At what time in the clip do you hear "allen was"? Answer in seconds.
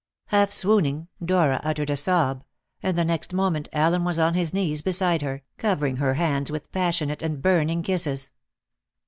3.71-4.17